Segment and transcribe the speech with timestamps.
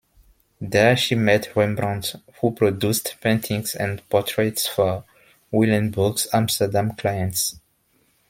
[0.59, 5.03] There she met Rembrandt, who produced paintings and portraits for
[5.53, 7.59] Uylenburgh's Amsterdam clients.